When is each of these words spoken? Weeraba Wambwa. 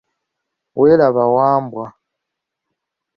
Weeraba 0.79 1.23
Wambwa. 1.35 1.85